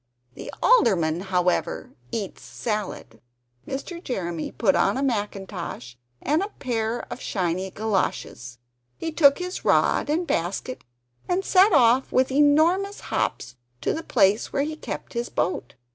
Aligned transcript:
The 0.33 0.51
Alderman, 0.63 1.19
however, 1.25 1.91
eats 2.11 2.41
salad." 2.41 3.21
Mr. 3.67 4.03
Jeremy 4.03 4.51
put 4.51 4.75
on 4.75 4.97
a 4.97 5.03
mackintosh, 5.03 5.95
and 6.23 6.41
a 6.41 6.47
pair 6.57 7.01
of 7.13 7.21
shiny 7.21 7.69
galoshes; 7.69 8.57
he 8.97 9.11
took 9.11 9.37
his 9.37 9.63
rod 9.63 10.09
and 10.09 10.25
basket, 10.25 10.83
and 11.29 11.45
set 11.45 11.71
off 11.71 12.11
with 12.11 12.31
enormous 12.31 12.99
hops 13.13 13.55
to 13.81 13.93
the 13.93 14.01
place 14.01 14.51
where 14.51 14.63
he 14.63 14.75
kept 14.75 15.13
his 15.13 15.29
boat. 15.29 15.75